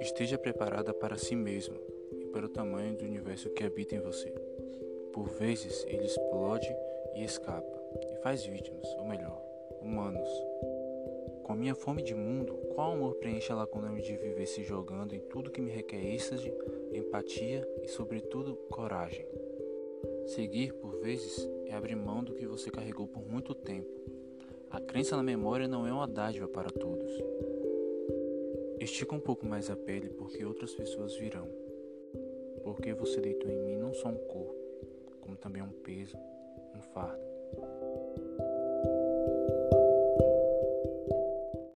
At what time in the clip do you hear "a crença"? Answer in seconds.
24.72-25.14